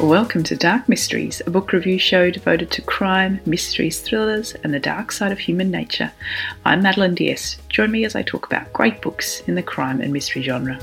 Welcome 0.00 0.44
to 0.44 0.54
Dark 0.54 0.88
Mysteries, 0.88 1.42
a 1.44 1.50
book 1.50 1.72
review 1.72 1.98
show 1.98 2.30
devoted 2.30 2.70
to 2.70 2.82
crime, 2.82 3.40
mysteries, 3.44 4.00
thrillers, 4.00 4.54
and 4.62 4.72
the 4.72 4.78
dark 4.78 5.10
side 5.10 5.32
of 5.32 5.40
human 5.40 5.72
nature. 5.72 6.12
I'm 6.64 6.82
Madeline 6.82 7.16
Diaz. 7.16 7.58
Join 7.68 7.90
me 7.90 8.04
as 8.04 8.14
I 8.14 8.22
talk 8.22 8.46
about 8.46 8.72
great 8.72 9.02
books 9.02 9.40
in 9.48 9.56
the 9.56 9.62
crime 9.62 10.00
and 10.00 10.12
mystery 10.12 10.42
genre. 10.42 10.78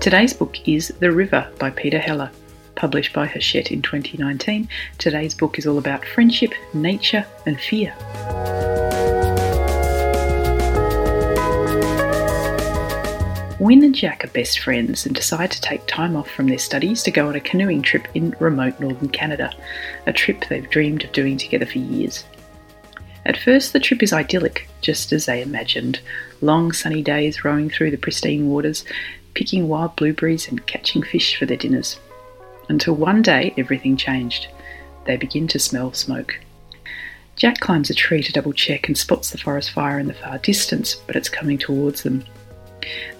Today's 0.00 0.34
book 0.34 0.68
is 0.68 0.88
The 0.98 1.12
River 1.12 1.48
by 1.60 1.70
Peter 1.70 2.00
Heller. 2.00 2.32
Published 2.74 3.12
by 3.12 3.26
Hachette 3.26 3.70
in 3.70 3.82
2019, 3.82 4.68
today's 4.98 5.34
book 5.34 5.60
is 5.60 5.66
all 5.66 5.78
about 5.78 6.04
friendship, 6.04 6.52
nature, 6.74 7.24
and 7.46 7.60
fear. 7.60 7.94
Wynn 13.58 13.82
and 13.82 13.94
Jack 13.94 14.24
are 14.24 14.28
best 14.28 14.60
friends 14.60 15.04
and 15.04 15.16
decide 15.16 15.50
to 15.50 15.60
take 15.60 15.84
time 15.86 16.14
off 16.14 16.30
from 16.30 16.46
their 16.46 16.58
studies 16.58 17.02
to 17.02 17.10
go 17.10 17.26
on 17.26 17.34
a 17.34 17.40
canoeing 17.40 17.82
trip 17.82 18.06
in 18.14 18.36
remote 18.38 18.78
northern 18.78 19.08
Canada, 19.08 19.52
a 20.06 20.12
trip 20.12 20.44
they've 20.48 20.70
dreamed 20.70 21.02
of 21.02 21.10
doing 21.10 21.36
together 21.36 21.66
for 21.66 21.78
years. 21.78 22.24
At 23.26 23.36
first, 23.36 23.72
the 23.72 23.80
trip 23.80 24.00
is 24.00 24.12
idyllic, 24.12 24.68
just 24.80 25.12
as 25.12 25.26
they 25.26 25.42
imagined 25.42 25.98
long 26.40 26.70
sunny 26.70 27.02
days 27.02 27.44
rowing 27.44 27.68
through 27.68 27.90
the 27.90 27.98
pristine 27.98 28.48
waters, 28.48 28.84
picking 29.34 29.66
wild 29.66 29.96
blueberries 29.96 30.46
and 30.46 30.64
catching 30.66 31.02
fish 31.02 31.36
for 31.36 31.44
their 31.44 31.56
dinners. 31.56 31.98
Until 32.68 32.94
one 32.94 33.22
day, 33.22 33.54
everything 33.58 33.96
changed. 33.96 34.46
They 35.04 35.16
begin 35.16 35.48
to 35.48 35.58
smell 35.58 35.92
smoke. 35.92 36.38
Jack 37.34 37.58
climbs 37.58 37.90
a 37.90 37.94
tree 37.94 38.22
to 38.22 38.32
double 38.32 38.52
check 38.52 38.86
and 38.86 38.96
spots 38.96 39.30
the 39.30 39.38
forest 39.38 39.72
fire 39.72 39.98
in 39.98 40.06
the 40.06 40.14
far 40.14 40.38
distance, 40.38 40.94
but 40.94 41.16
it's 41.16 41.28
coming 41.28 41.58
towards 41.58 42.04
them. 42.04 42.24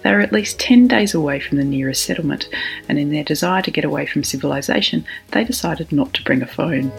They 0.01 0.09
are 0.11 0.21
at 0.21 0.31
least 0.31 0.59
10 0.59 0.87
days 0.87 1.13
away 1.13 1.39
from 1.39 1.57
the 1.57 1.63
nearest 1.63 2.03
settlement, 2.03 2.49
and 2.87 2.97
in 2.97 3.09
their 3.09 3.23
desire 3.23 3.61
to 3.61 3.71
get 3.71 3.85
away 3.85 4.05
from 4.05 4.23
civilization, 4.23 5.05
they 5.31 5.43
decided 5.43 5.91
not 5.91 6.13
to 6.13 6.23
bring 6.23 6.41
a 6.41 6.47
phone. 6.47 6.91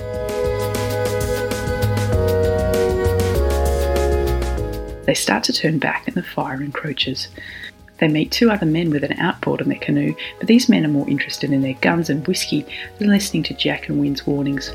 They 5.07 5.15
start 5.15 5.43
to 5.45 5.53
turn 5.53 5.79
back, 5.79 6.07
and 6.07 6.15
the 6.15 6.23
fire 6.23 6.63
encroaches. 6.63 7.29
They 7.99 8.09
meet 8.09 8.31
two 8.31 8.51
other 8.51 8.65
men 8.65 8.91
with 8.91 9.05
an 9.05 9.19
outboard 9.19 9.61
on 9.61 9.69
their 9.69 9.79
canoe, 9.79 10.15
but 10.39 10.47
these 10.47 10.69
men 10.69 10.85
are 10.85 10.89
more 10.89 11.09
interested 11.09 11.53
in 11.53 11.63
their 11.63 11.75
guns 11.75 12.09
and 12.09 12.27
whiskey 12.27 12.65
than 12.99 13.09
listening 13.09 13.43
to 13.45 13.55
Jack 13.55 13.89
and 13.89 14.01
Wynn's 14.01 14.27
warnings. 14.27 14.73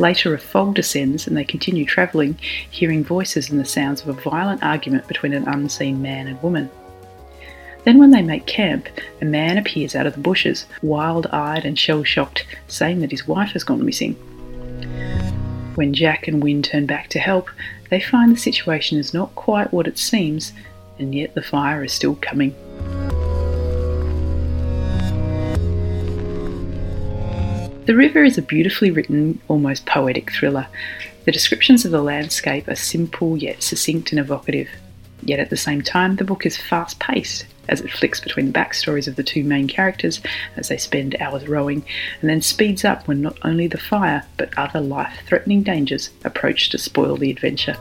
Later, 0.00 0.34
a 0.34 0.38
fog 0.38 0.74
descends 0.74 1.26
and 1.26 1.36
they 1.36 1.44
continue 1.44 1.84
travelling, 1.84 2.36
hearing 2.70 3.04
voices 3.04 3.50
and 3.50 3.60
the 3.60 3.64
sounds 3.64 4.02
of 4.02 4.08
a 4.08 4.20
violent 4.20 4.62
argument 4.62 5.06
between 5.06 5.32
an 5.32 5.46
unseen 5.46 6.02
man 6.02 6.26
and 6.26 6.42
woman. 6.42 6.68
Then, 7.84 7.98
when 7.98 8.10
they 8.10 8.22
make 8.22 8.46
camp, 8.46 8.88
a 9.20 9.24
man 9.24 9.58
appears 9.58 9.94
out 9.94 10.06
of 10.06 10.14
the 10.14 10.20
bushes, 10.20 10.66
wild 10.82 11.26
eyed 11.28 11.64
and 11.64 11.78
shell 11.78 12.02
shocked, 12.02 12.46
saying 12.66 13.00
that 13.00 13.10
his 13.10 13.28
wife 13.28 13.50
has 13.50 13.62
gone 13.62 13.84
missing. 13.84 14.14
When 15.74 15.92
Jack 15.92 16.26
and 16.26 16.42
Wynn 16.42 16.62
turn 16.62 16.86
back 16.86 17.08
to 17.10 17.18
help, 17.18 17.50
they 17.90 18.00
find 18.00 18.32
the 18.32 18.40
situation 18.40 18.98
is 18.98 19.12
not 19.12 19.34
quite 19.34 19.72
what 19.72 19.86
it 19.86 19.98
seems, 19.98 20.52
and 20.98 21.14
yet 21.14 21.34
the 21.34 21.42
fire 21.42 21.84
is 21.84 21.92
still 21.92 22.16
coming. 22.16 22.54
The 27.86 27.94
River 27.94 28.24
is 28.24 28.38
a 28.38 28.42
beautifully 28.42 28.90
written, 28.90 29.42
almost 29.46 29.84
poetic 29.84 30.32
thriller. 30.32 30.66
The 31.26 31.32
descriptions 31.32 31.84
of 31.84 31.90
the 31.90 32.00
landscape 32.00 32.66
are 32.66 32.76
simple 32.76 33.36
yet 33.36 33.62
succinct 33.62 34.10
and 34.10 34.18
evocative. 34.18 34.70
Yet 35.22 35.38
at 35.38 35.50
the 35.50 35.58
same 35.58 35.82
time, 35.82 36.16
the 36.16 36.24
book 36.24 36.46
is 36.46 36.56
fast 36.56 36.98
paced 36.98 37.44
as 37.68 37.82
it 37.82 37.90
flicks 37.90 38.20
between 38.20 38.46
the 38.46 38.58
backstories 38.58 39.06
of 39.06 39.16
the 39.16 39.22
two 39.22 39.44
main 39.44 39.68
characters 39.68 40.22
as 40.56 40.68
they 40.68 40.78
spend 40.78 41.14
hours 41.20 41.46
rowing, 41.46 41.84
and 42.22 42.30
then 42.30 42.40
speeds 42.40 42.86
up 42.86 43.06
when 43.06 43.20
not 43.20 43.38
only 43.42 43.66
the 43.66 43.76
fire 43.76 44.24
but 44.38 44.56
other 44.56 44.80
life 44.80 45.18
threatening 45.26 45.62
dangers 45.62 46.08
approach 46.24 46.70
to 46.70 46.78
spoil 46.78 47.18
the 47.18 47.30
adventure. 47.30 47.76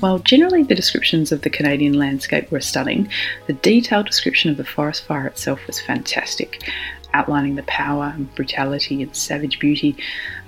While 0.00 0.20
generally 0.20 0.62
the 0.62 0.76
descriptions 0.76 1.32
of 1.32 1.42
the 1.42 1.50
Canadian 1.50 1.94
landscape 1.94 2.52
were 2.52 2.60
stunning, 2.60 3.08
the 3.48 3.52
detailed 3.54 4.06
description 4.06 4.48
of 4.48 4.56
the 4.56 4.64
forest 4.64 5.02
fire 5.04 5.26
itself 5.26 5.66
was 5.66 5.80
fantastic, 5.80 6.70
outlining 7.14 7.56
the 7.56 7.64
power 7.64 8.12
and 8.14 8.32
brutality 8.36 9.02
and 9.02 9.16
savage 9.16 9.58
beauty 9.58 9.96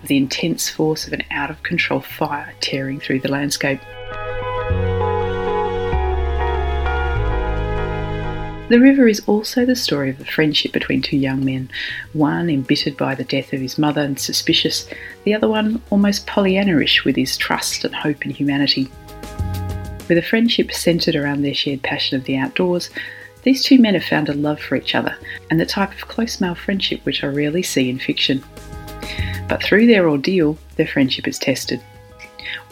of 0.03 0.09
the 0.09 0.17
intense 0.17 0.69
force 0.69 1.09
of 1.09 1.13
an 1.13 1.25
out 1.33 1.51
of 1.51 1.65
control 1.65 1.99
fire 1.99 2.55
tearing 2.61 3.01
through 3.01 3.19
the 3.19 3.31
landscape. 3.31 3.81
The 8.69 8.79
River 8.79 9.09
is 9.09 9.21
also 9.27 9.67
the 9.67 9.75
story 9.75 10.11
of 10.11 10.19
the 10.19 10.25
friendship 10.25 10.71
between 10.71 11.03
two 11.03 11.17
young 11.17 11.45
men, 11.45 11.71
one 12.13 12.49
embittered 12.49 12.97
by 12.97 13.17
the 13.17 13.25
death 13.25 13.53
of 13.53 13.61
his 13.61 13.79
mother 13.79 14.03
and 14.03 14.17
suspicious, 14.17 14.89
the 15.25 15.35
other 15.35 15.49
one 15.49 15.83
almost 15.91 16.29
Pollyannaish 16.29 17.05
with 17.05 17.17
his 17.17 17.37
trust 17.37 17.85
and 17.85 17.97
hope 17.97 18.25
in 18.25 18.31
humanity. 18.31 18.89
With 20.11 20.19
a 20.19 20.23
friendship 20.23 20.73
centred 20.73 21.15
around 21.15 21.43
their 21.43 21.55
shared 21.55 21.85
passion 21.85 22.19
of 22.19 22.25
the 22.25 22.37
outdoors, 22.37 22.91
these 23.45 23.63
two 23.63 23.79
men 23.79 23.95
have 23.95 24.03
found 24.03 24.29
a 24.29 24.33
love 24.33 24.59
for 24.59 24.75
each 24.75 24.97
other 24.97 25.17
and 25.49 25.61
the 25.61 25.65
type 25.65 25.93
of 25.93 26.09
close 26.09 26.41
male 26.41 26.57
friendship 26.57 27.07
which 27.07 27.23
I 27.23 27.29
rarely 27.29 27.63
see 27.63 27.89
in 27.89 28.01
fiction. 28.01 28.43
But 29.49 29.63
through 29.63 29.87
their 29.87 30.09
ordeal, 30.11 30.59
their 30.75 30.89
friendship 30.89 31.29
is 31.29 31.39
tested. 31.39 31.81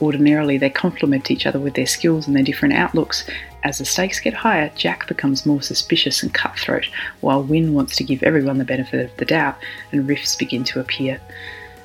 Ordinarily, 0.03 0.59
they 0.59 0.69
complement 0.69 1.31
each 1.31 1.47
other 1.47 1.60
with 1.60 1.75
their 1.75 1.87
skills 1.87 2.27
and 2.27 2.34
their 2.34 2.43
different 2.43 2.75
outlooks. 2.75 3.25
As 3.62 3.78
the 3.78 3.84
stakes 3.84 4.19
get 4.19 4.34
higher, 4.34 4.72
Jack 4.75 5.06
becomes 5.06 5.47
more 5.47 5.62
suspicious 5.62 6.25
and 6.25 6.34
cutthroat, 6.34 6.88
while 7.21 7.44
Wynn 7.44 7.72
wants 7.72 7.94
to 7.98 8.04
give 8.04 8.25
everyone 8.25 8.59
the 8.59 8.65
benefit 8.65 9.12
of 9.12 9.16
the 9.16 9.25
doubt, 9.25 9.59
and 9.93 10.09
rifts 10.09 10.34
begin 10.34 10.65
to 10.65 10.81
appear. 10.81 11.21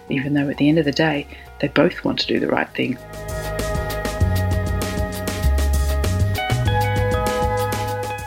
Even 0.09 0.34
though 0.34 0.50
at 0.50 0.58
the 0.58 0.68
end 0.68 0.80
of 0.80 0.86
the 0.86 0.92
day, 0.92 1.28
they 1.62 1.68
both 1.68 2.03
want 2.03 2.18
to 2.22 2.28
do 2.28 2.40
the 2.40 2.47
right 2.47 2.69
thing. 2.69 2.97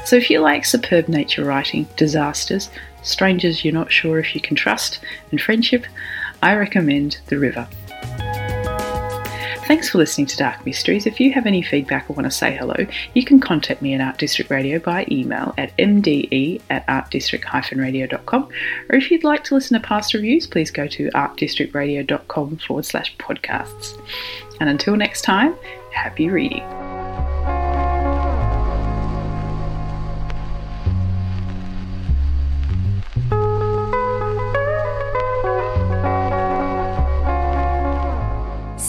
So 0.06 0.14
if 0.14 0.30
you 0.30 0.38
like 0.38 0.64
superb 0.64 1.08
nature 1.08 1.44
writing, 1.44 1.88
disasters, 1.96 2.70
strangers 3.02 3.64
you're 3.64 3.74
not 3.74 3.90
sure 3.90 4.20
if 4.20 4.36
you 4.36 4.40
can 4.40 4.54
trust, 4.54 5.00
and 5.32 5.40
friendship, 5.40 5.84
I 6.42 6.54
recommend 6.54 7.18
The 7.26 7.40
River. 7.40 7.68
Thanks 9.66 9.88
for 9.88 9.98
listening 9.98 10.28
to 10.28 10.36
Dark 10.36 10.64
Mysteries. 10.64 11.08
If 11.08 11.18
you 11.18 11.32
have 11.32 11.44
any 11.44 11.60
feedback 11.60 12.08
or 12.08 12.12
want 12.12 12.26
to 12.26 12.30
say 12.30 12.56
hello, 12.56 12.76
you 13.14 13.24
can 13.24 13.40
contact 13.40 13.82
me 13.82 13.94
at 13.94 14.00
Art 14.00 14.16
District 14.16 14.48
Radio 14.48 14.78
by 14.78 15.08
email 15.10 15.52
at 15.58 15.76
mde 15.76 16.62
at 16.70 16.86
artdistrict-radio.com. 16.86 18.48
Or 18.88 18.94
if 18.96 19.10
you'd 19.10 19.24
like 19.24 19.42
to 19.42 19.54
listen 19.54 19.80
to 19.80 19.84
past 19.84 20.14
reviews, 20.14 20.46
please 20.46 20.70
go 20.70 20.86
to 20.86 21.10
artdistrictradio.com 21.10 22.58
forward 22.58 22.84
slash 22.84 23.16
podcasts. 23.16 24.00
And 24.60 24.70
until 24.70 24.94
next 24.94 25.22
time, 25.22 25.56
happy 25.90 26.28
reading. 26.28 26.75